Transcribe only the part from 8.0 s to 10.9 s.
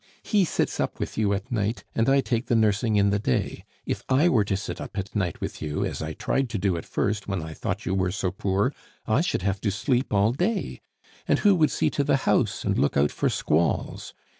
so poor, I should have to sleep all day.